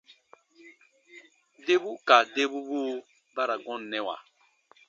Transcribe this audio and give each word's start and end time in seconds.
Debu 1.67 1.91
ka 2.07 2.17
debubuu 2.35 2.93
ba 3.35 3.43
ra 3.49 3.55
gɔnnɛwa. 3.63 4.15